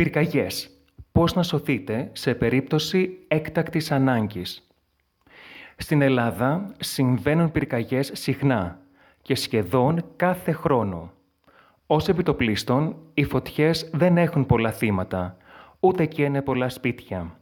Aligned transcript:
Πυρκαγιές. 0.00 0.70
Πώς 1.12 1.34
να 1.34 1.42
σωθείτε 1.42 2.10
σε 2.12 2.34
περίπτωση 2.34 3.18
έκτακτης 3.28 3.90
ανάγκης; 3.90 4.68
Στην 5.76 6.02
Ελλάδα 6.02 6.74
συμβαίνουν 6.78 7.50
πυρκαγιές 7.50 8.10
συχνά 8.14 8.80
και 9.22 9.34
σχεδόν 9.34 10.04
κάθε 10.16 10.52
χρόνο. 10.52 11.12
Ως 11.86 12.08
επιτοπλίστων, 12.08 12.96
οι 13.14 13.24
φωτιές 13.24 13.90
δεν 13.92 14.16
έχουν 14.16 14.46
πολλά 14.46 14.72
θύματα, 14.72 15.36
ούτε 15.80 16.06
και 16.06 16.22
είναι 16.22 16.42
πολλά 16.42 16.68
σπίτια. 16.68 17.38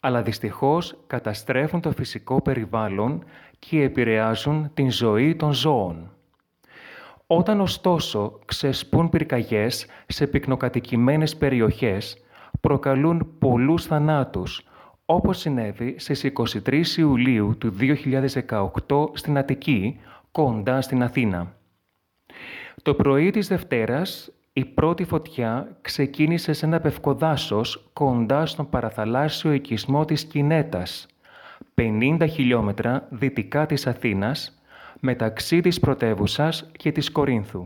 Αλλά 0.00 0.22
δυστυχώς 0.22 0.96
καταστρέφουν 1.06 1.80
το 1.80 1.92
φυσικό 1.92 2.42
περιβάλλον 2.42 3.24
και 3.58 3.82
επηρεάζουν 3.82 4.70
την 4.74 4.90
ζωή 4.90 5.36
των 5.36 5.52
ζώων. 5.52 6.13
Όταν 7.36 7.60
ωστόσο 7.60 8.38
ξεσπούν 8.44 9.08
πυρκαγιές 9.08 9.86
σε 10.06 10.26
πυκνοκατοικημένες 10.26 11.36
περιοχές, 11.36 12.16
προκαλούν 12.60 13.28
πολλούς 13.38 13.86
θανάτους, 13.86 14.66
όπως 15.04 15.38
συνέβη 15.38 15.94
στις 15.98 16.24
23 16.24 16.96
Ιουλίου 16.96 17.54
του 17.58 17.70
2018 17.70 19.10
στην 19.12 19.38
Αττική, 19.38 20.00
κοντά 20.32 20.80
στην 20.80 21.02
Αθήνα. 21.02 21.54
Το 22.82 22.94
πρωί 22.94 23.30
της 23.30 23.48
Δευτέρας, 23.48 24.32
η 24.52 24.64
πρώτη 24.64 25.04
φωτιά 25.04 25.76
ξεκίνησε 25.80 26.52
σε 26.52 26.66
ένα 26.66 26.80
πευκοδάσος 26.80 27.90
κοντά 27.92 28.46
στον 28.46 28.68
παραθαλάσσιο 28.68 29.52
οικισμό 29.52 30.04
της 30.04 30.24
Κινέτας, 30.24 31.06
50 31.74 32.26
χιλιόμετρα 32.26 33.06
δυτικά 33.10 33.66
της 33.66 33.86
Αθήνας, 33.86 34.58
μεταξύ 35.04 35.60
της 35.60 35.80
πρωτεύουσας 35.80 36.70
και 36.76 36.92
της 36.92 37.10
Κορίνθου. 37.10 37.62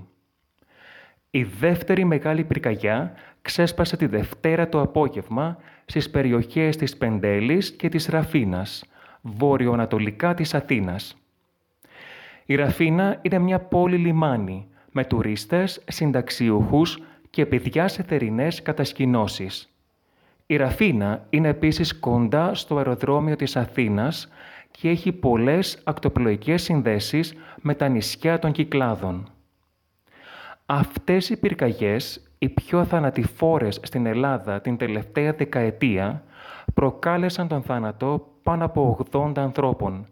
Η 1.31 1.43
δεύτερη 1.43 2.05
μεγάλη 2.05 2.45
πυρκαγιά 2.45 3.13
ξέσπασε 3.43 3.97
τη 3.97 4.07
Δευτέρα 4.07 4.69
το 4.69 4.81
απόγευμα 4.81 5.59
στις 5.85 6.11
περιοχές 6.11 6.77
της 6.77 6.97
Πεντέλης 6.97 7.71
και 7.71 7.89
της 7.89 8.07
Ραφίνας, 8.07 8.85
βορειοανατολικά 9.21 10.35
της 10.35 10.55
Αθήνας. 10.55 11.17
Η 12.45 12.55
Ραφίνα 12.55 13.19
είναι 13.23 13.39
μια 13.39 13.59
πόλη 13.59 13.97
λιμάνι, 13.97 14.67
με 14.93 15.05
τουρίστες, 15.05 15.85
συνταξιούχους 15.89 16.99
και 17.31 17.47
παιδιάς 17.47 17.93
σε 17.93 18.03
θερινές 18.03 18.63
κατασκηνώσεις. 18.63 19.73
Η 20.47 20.57
Ραφίνα 20.57 21.27
είναι 21.31 21.49
επίσης 21.49 21.99
κοντά 21.99 22.55
στο 22.55 22.77
αεροδρόμιο 22.77 23.37
της 23.37 23.57
Αθήνας 23.57 24.29
και 24.81 24.89
έχει 24.89 25.13
πολλές 25.13 25.79
ακτοπλοϊκές 25.85 26.63
συνδέσεις 26.63 27.35
με 27.61 27.75
τα 27.75 27.89
νησιά 27.89 28.39
των 28.39 28.53
Κυκλάδων. 28.53 29.29
Αυτές 30.67 31.29
οι 31.31 31.37
πυρκαγιές, 31.37 32.31
οι 32.39 32.49
πιο 32.49 32.85
θανατηφόρες 32.85 33.81
στην 33.83 34.07
Ελλάδα 34.07 34.61
την 34.61 34.77
τελευταία 34.77 35.33
δεκαετία, 35.33 36.23
προκάλεσαν 36.75 37.49
τον 37.49 37.63
θάνατο 37.63 38.27
πάνω 38.43 38.65
από 38.65 39.07
80 39.13 39.33
ανθρώπων 39.37 40.07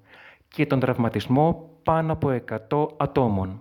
και 0.48 0.66
τον 0.66 0.80
τραυματισμό 0.80 1.70
πάνω 1.82 2.12
από 2.12 2.40
100 2.68 2.88
ατόμων. 2.96 3.60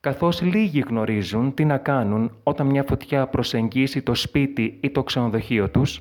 Καθώς 0.00 0.42
λίγοι 0.42 0.84
γνωρίζουν 0.88 1.54
τι 1.54 1.64
να 1.64 1.78
κάνουν 1.78 2.36
όταν 2.42 2.66
μια 2.66 2.84
φωτιά 2.88 3.26
προσεγγίσει 3.26 4.02
το 4.02 4.14
σπίτι 4.14 4.78
ή 4.80 4.90
το 4.90 5.02
ξενοδοχείο 5.02 5.70
τους, 5.70 6.00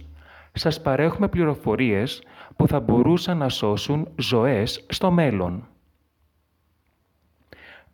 σας 0.54 0.82
παρέχουμε 0.82 1.28
πληροφορίες 1.28 2.22
που 2.58 2.68
θα 2.68 2.80
μπορούσαν 2.80 3.38
να 3.38 3.50
σώσουν 3.50 4.08
ζωές 4.16 4.86
στο 4.90 5.12
μέλλον. 5.12 5.68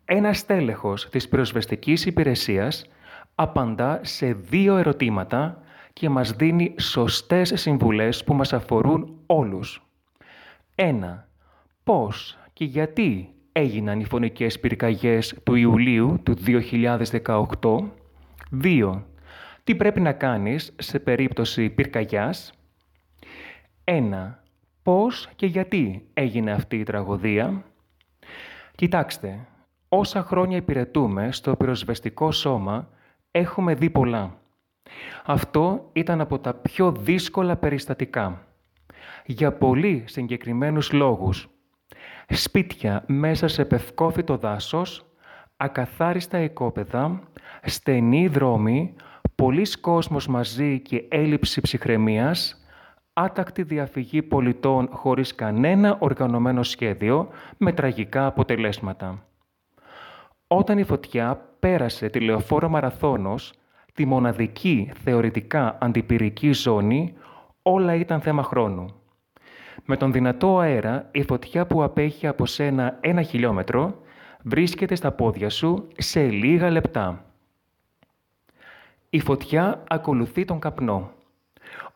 Ένα 0.04 0.32
στέλεχος 0.32 1.08
της 1.08 1.28
πυροσβεστικής 1.28 2.06
υπηρεσίας 2.06 2.86
απαντά 3.34 4.00
σε 4.02 4.32
δύο 4.32 4.76
ερωτήματα 4.76 5.62
και 5.92 6.08
μας 6.08 6.32
δίνει 6.32 6.74
σωστές 6.78 7.52
συμβουλές 7.54 8.24
που 8.24 8.34
μας 8.34 8.52
αφορούν 8.52 9.18
όλους. 9.26 9.86
Ένα, 10.74 11.28
Πώς 11.84 12.38
και 12.52 12.64
γιατί 12.64 13.34
έγιναν 13.52 14.00
οι 14.00 14.04
φωνικές 14.04 14.60
πυρκαγιές 14.60 15.34
του 15.42 15.54
Ιουλίου 15.54 16.20
του 16.22 16.34
2018. 16.34 17.90
Δύο, 18.50 19.06
Τι 19.64 19.74
πρέπει 19.74 20.00
να 20.00 20.12
κάνεις 20.12 20.74
σε 20.78 20.98
περίπτωση 20.98 21.70
πυρκαγιάς. 21.70 22.52
Ένα, 23.84 24.42
Πώς 24.84 25.28
και 25.36 25.46
γιατί 25.46 26.06
έγινε 26.14 26.52
αυτή 26.52 26.78
η 26.78 26.82
τραγωδία. 26.82 27.64
Κοιτάξτε, 28.74 29.46
όσα 29.88 30.22
χρόνια 30.22 30.56
υπηρετούμε 30.56 31.32
στο 31.32 31.56
πυροσβεστικό 31.56 32.32
σώμα, 32.32 32.88
έχουμε 33.30 33.74
δει 33.74 33.90
πολλά. 33.90 34.38
Αυτό 35.24 35.90
ήταν 35.92 36.20
από 36.20 36.38
τα 36.38 36.54
πιο 36.54 36.92
δύσκολα 36.92 37.56
περιστατικά. 37.56 38.46
Για 39.26 39.52
πολύ 39.52 40.04
συγκεκριμένους 40.06 40.92
λόγους. 40.92 41.48
Σπίτια 42.28 43.04
μέσα 43.06 43.48
σε 43.48 43.64
πευκόφυτο 43.64 44.36
δάσος, 44.36 45.06
ακαθάριστα 45.56 46.40
οικόπεδα, 46.40 47.20
στενοί 47.64 48.26
δρόμοι, 48.26 48.94
πολλοί 49.34 49.66
κόσμος 49.80 50.26
μαζί 50.28 50.80
και 50.80 51.04
έλλειψη 51.08 51.60
ψυχραιμίας, 51.60 52.63
άτακτη 53.14 53.62
διαφυγή 53.62 54.22
πολιτών 54.22 54.88
χωρίς 54.92 55.34
κανένα 55.34 55.96
οργανωμένο 55.98 56.62
σχέδιο 56.62 57.28
με 57.56 57.72
τραγικά 57.72 58.26
αποτελέσματα. 58.26 59.24
Όταν 60.46 60.78
η 60.78 60.84
φωτιά 60.84 61.48
πέρασε 61.58 62.08
τη 62.08 62.20
λεωφόρο 62.20 62.68
Μαραθώνος, 62.68 63.52
τη 63.94 64.04
μοναδική 64.06 64.92
θεωρητικά 65.04 65.78
αντιπυρική 65.80 66.52
ζώνη, 66.52 67.14
όλα 67.62 67.94
ήταν 67.94 68.20
θέμα 68.20 68.42
χρόνου. 68.42 68.94
Με 69.84 69.96
τον 69.96 70.12
δυνατό 70.12 70.58
αέρα, 70.58 71.08
η 71.12 71.22
φωτιά 71.22 71.66
που 71.66 71.82
απέχει 71.82 72.26
από 72.26 72.46
σένα 72.46 72.98
ένα 73.00 73.22
χιλιόμετρο 73.22 73.98
βρίσκεται 74.42 74.94
στα 74.94 75.12
πόδια 75.12 75.50
σου 75.50 75.88
σε 75.96 76.26
λίγα 76.26 76.70
λεπτά. 76.70 77.24
Η 79.10 79.20
φωτιά 79.20 79.82
ακολουθεί 79.88 80.44
τον 80.44 80.58
καπνό. 80.58 81.10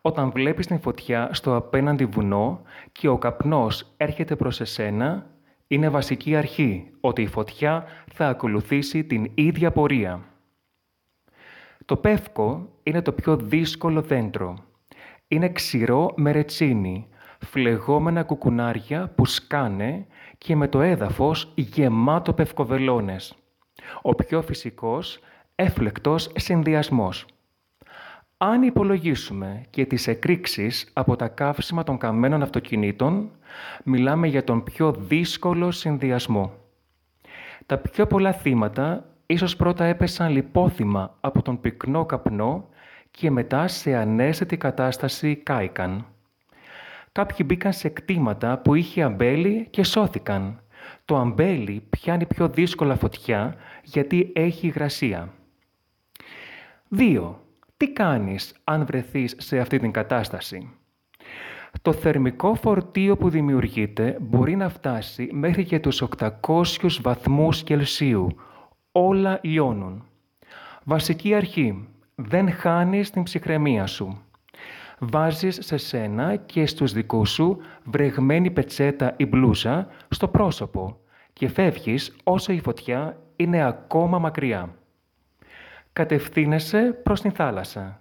Όταν 0.08 0.30
βλέπεις 0.30 0.66
την 0.66 0.80
φωτιά 0.80 1.28
στο 1.32 1.56
απέναντι 1.56 2.04
βουνό 2.04 2.62
και 2.92 3.08
ο 3.08 3.18
καπνός 3.18 3.92
έρχεται 3.96 4.36
προς 4.36 4.60
εσένα, 4.60 5.26
είναι 5.66 5.88
βασική 5.88 6.36
αρχή 6.36 6.90
ότι 7.00 7.22
η 7.22 7.26
φωτιά 7.26 7.84
θα 8.12 8.28
ακολουθήσει 8.28 9.04
την 9.04 9.30
ίδια 9.34 9.70
πορεία. 9.70 10.20
Το 11.84 11.96
πεύκο 11.96 12.68
είναι 12.82 13.02
το 13.02 13.12
πιο 13.12 13.36
δύσκολο 13.36 14.02
δέντρο. 14.02 14.58
Είναι 15.28 15.48
ξηρό 15.48 16.12
με 16.16 16.30
ρετσίνη, 16.30 17.08
φλεγόμενα 17.38 18.22
κουκουνάρια 18.22 19.12
που 19.14 19.26
σκάνε 19.26 20.06
και 20.38 20.56
με 20.56 20.68
το 20.68 20.80
έδαφος 20.80 21.52
γεμάτο 21.54 22.32
πευκοβελώνες. 22.32 23.36
Ο 24.02 24.14
πιο 24.14 24.42
φυσικός, 24.42 25.18
έφλεκτος 25.54 26.32
συνδυασμός. 26.36 27.26
Αν 28.40 28.62
υπολογίσουμε 28.62 29.64
και 29.70 29.86
τις 29.86 30.06
εκρήξεις 30.06 30.90
από 30.92 31.16
τα 31.16 31.28
καύσιμα 31.28 31.82
των 31.82 31.98
καμένων 31.98 32.42
αυτοκινήτων, 32.42 33.30
μιλάμε 33.84 34.26
για 34.26 34.44
τον 34.44 34.62
πιο 34.62 34.92
δύσκολο 34.92 35.70
συνδυασμό. 35.70 36.52
Τα 37.66 37.78
πιο 37.78 38.06
πολλά 38.06 38.32
θύματα 38.32 39.04
ίσως 39.26 39.56
πρώτα 39.56 39.84
έπεσαν 39.84 40.32
λιπόθυμα 40.32 41.16
από 41.20 41.42
τον 41.42 41.60
πυκνό 41.60 42.04
καπνό 42.04 42.68
και 43.10 43.30
μετά 43.30 43.68
σε 43.68 43.94
ανέστητη 43.96 44.56
κατάσταση 44.56 45.36
κάηκαν. 45.36 46.06
Κάποιοι 47.12 47.38
μπήκαν 47.44 47.72
σε 47.72 47.88
κτήματα 47.88 48.58
που 48.58 48.74
είχε 48.74 49.02
αμπέλι 49.02 49.66
και 49.70 49.82
σώθηκαν. 49.82 50.60
Το 51.04 51.16
αμπέλι 51.16 51.86
πιάνει 51.90 52.26
πιο 52.26 52.48
δύσκολα 52.48 52.96
φωτιά 52.96 53.54
γιατί 53.82 54.32
έχει 54.34 54.66
υγρασία. 54.66 55.32
2. 56.96 57.34
Τι 57.78 57.92
κάνεις 57.92 58.54
αν 58.64 58.86
βρεθείς 58.86 59.34
σε 59.38 59.58
αυτή 59.58 59.78
την 59.78 59.90
κατάσταση; 59.90 60.70
Το 61.82 61.92
θερμικό 61.92 62.54
φορτίο 62.54 63.16
που 63.16 63.28
δημιουργείται 63.30 64.16
μπορεί 64.20 64.56
να 64.56 64.68
φτάσει 64.68 65.28
μέχρι 65.32 65.64
και 65.64 65.80
τους 65.80 66.02
800 66.18 67.00
βαθμούς 67.02 67.62
Κελσίου. 67.62 68.36
Όλα 68.92 69.38
λιώνουν. 69.42 70.04
Βασική 70.84 71.34
αρχή. 71.34 71.88
Δεν 72.14 72.52
χάνεις 72.52 73.10
την 73.10 73.22
ψυχραιμία 73.22 73.86
σου. 73.86 74.22
Βάζεις 74.98 75.58
σε 75.60 75.76
σένα 75.76 76.36
και 76.36 76.66
στους 76.66 76.92
δικούς 76.92 77.30
σου 77.30 77.58
βρεγμένη 77.84 78.50
πετσέτα 78.50 79.14
ή 79.16 79.26
μπλούζα 79.26 79.88
στο 80.08 80.28
πρόσωπο 80.28 81.00
και 81.32 81.48
φεύγεις 81.48 82.16
όσο 82.24 82.52
η 82.52 82.60
φωτιά 82.60 83.22
είναι 83.36 83.66
ακόμα 83.66 84.18
μακριά 84.18 84.78
κατευθύνεσαι 85.98 87.00
προς 87.02 87.20
την 87.20 87.32
θάλασσα. 87.32 88.00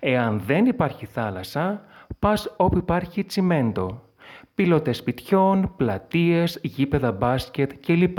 Εάν 0.00 0.40
δεν 0.46 0.66
υπάρχει 0.66 1.06
θάλασσα, 1.06 1.84
πας 2.18 2.54
όπου 2.56 2.78
υπάρχει 2.78 3.24
τσιμέντο, 3.24 4.02
πύλωτες 4.54 4.96
σπιτιών, 4.96 5.74
πλατείες, 5.76 6.58
γήπεδα 6.62 7.12
μπάσκετ 7.12 7.72
κλπ. 7.86 8.18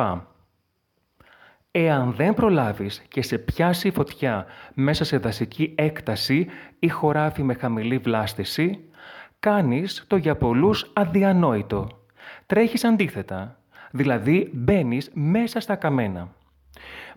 Εάν 1.71 2.12
δεν 2.12 2.33
προλάβεις 2.33 3.01
και 3.07 3.21
σε 3.21 3.38
πιάσει 3.38 3.88
η 3.88 3.91
φωτιά 3.91 4.45
μέσα 4.73 5.03
σε 5.03 5.18
δασική 5.18 5.74
έκταση 5.77 6.47
ή 6.79 6.88
χωράφι 6.88 7.44
με 7.44 7.53
χαμηλή 7.53 7.97
βλάστηση, 7.97 8.79
κάνεις 9.39 10.06
το 10.07 10.15
για 10.15 10.35
πολλούς 10.35 10.91
αδιανόητο. 10.94 11.88
Τρέχεις 12.45 12.83
αντίθετα, 12.83 13.59
δηλαδή 13.91 14.50
μπαίνεις 14.53 15.12
μέσα 15.13 15.59
στα 15.59 15.75
καμένα. 15.75 16.39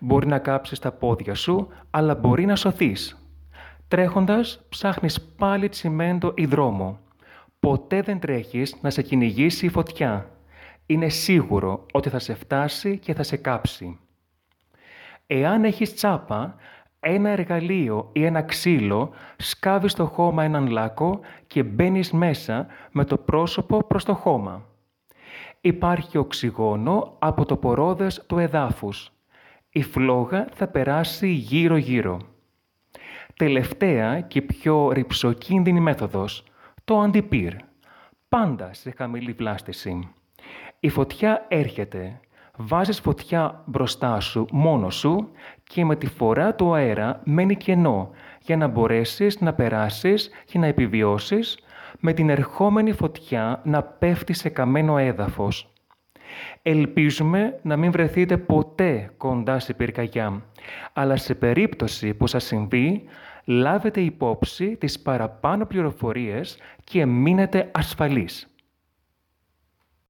Μπορεί 0.00 0.26
να 0.26 0.38
κάψεις 0.38 0.79
τα 0.79 0.93
πόδια 0.93 1.35
σου, 1.35 1.69
αλλά 1.91 2.14
μπορεί 2.14 2.44
να 2.46 2.56
σωθείς. 2.56 3.29
Τρέχοντας, 3.88 4.64
ψάχνεις 4.69 5.20
πάλι 5.23 5.69
τσιμέντο 5.69 6.32
ή 6.35 6.46
δρόμο. 6.46 6.99
Ποτέ 7.61 8.02
δεν 8.02 8.19
τρέχεις 8.19 8.76
να 8.81 8.91
σε 8.91 9.02
κυνηγήσει 9.02 9.67
η 9.67 9.69
φωτιά. 9.69 10.31
Είναι 10.87 11.08
σίγουρο 11.08 11.87
ότι 11.93 12.08
θα 12.08 12.19
σε 12.19 12.35
φτάσει 12.35 12.99
και 12.99 13.14
θα 13.14 13.23
σε 13.23 13.37
κάψει. 13.37 13.99
Εάν 15.26 15.64
έχεις 15.64 15.94
τσάπα, 15.94 16.56
ένα 17.00 17.29
εργαλείο 17.29 18.11
ή 18.12 18.25
ένα 18.25 18.43
ξύλο, 18.43 19.11
σκάβεις 19.37 19.93
στο 19.93 20.06
χώμα 20.06 20.44
έναν 20.44 20.67
λάκκο 20.67 21.20
και 21.46 21.62
μπαίνεις 21.62 22.12
μέσα 22.12 22.67
με 22.93 23.05
το 23.05 23.17
πρόσωπο 23.17 23.85
προς 23.87 24.05
το 24.05 24.14
χώμα. 24.14 24.67
Υπάρχει 25.61 26.19
οξυγόνο 26.19 27.17
από 27.19 27.44
το 27.44 27.56
πορόδες 27.56 28.25
του 28.26 28.38
εδάφους. 28.38 29.13
Η 29.76 29.82
φλόγα 29.82 30.46
θα 30.52 30.66
περάσει 30.66 31.28
γύρω-γύρω. 31.28 32.20
Τελευταία 33.36 34.20
και 34.20 34.42
πιο 34.42 34.92
ρηψοκίνδυνη 34.92 35.80
μέθοδος, 35.80 36.44
το 36.84 37.00
αντιπύρ. 37.00 37.54
Πάντα 38.28 38.72
σε 38.72 38.90
χαμηλή 38.96 39.32
βλάστηση. 39.32 40.08
Η 40.80 40.88
φωτιά 40.88 41.44
έρχεται. 41.48 42.20
Βάζεις 42.56 43.00
φωτιά 43.00 43.62
μπροστά 43.66 44.20
σου, 44.20 44.46
μόνο 44.52 44.90
σου 44.90 45.28
και 45.64 45.84
με 45.84 45.96
τη 45.96 46.06
φορά 46.06 46.54
του 46.54 46.74
αέρα 46.74 47.20
μένει 47.24 47.56
κενό 47.56 48.10
για 48.40 48.56
να 48.56 48.66
μπορέσεις 48.66 49.40
να 49.40 49.54
περάσεις 49.54 50.30
και 50.44 50.58
να 50.58 50.66
επιβιώσεις 50.66 51.58
με 52.00 52.12
την 52.12 52.30
ερχόμενη 52.30 52.92
φωτιά 52.92 53.60
να 53.64 53.82
πέφτει 53.82 54.32
σε 54.32 54.48
καμένο 54.48 54.98
έδαφος. 54.98 55.73
Ελπίζουμε 56.62 57.58
να 57.62 57.76
μην 57.76 57.90
βρεθείτε 57.90 58.36
ποτέ 58.36 59.10
κοντά 59.16 59.58
σε 59.58 59.75
πυρκαγιά, 59.75 60.42
αλλά 60.92 61.16
σε 61.16 61.34
περίπτωση 61.34 62.14
που 62.14 62.26
σας 62.26 62.44
συμβεί, 62.44 63.04
λάβετε 63.44 64.00
υπόψη 64.00 64.76
τις 64.76 65.00
παραπάνω 65.00 65.66
πληροφορίες 65.66 66.58
και 66.84 67.06
μείνετε 67.06 67.69
ασφαλείς. 67.72 68.53